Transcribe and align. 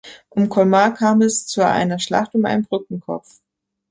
Um 0.29 0.49
Colmar 0.49 0.95
kam 0.95 1.21
es 1.21 1.45
zu 1.45 1.63
einer 1.63 1.99
Schlacht 1.99 2.33
um 2.33 2.45
einen 2.45 2.63
Brückenkopf. 2.63 3.39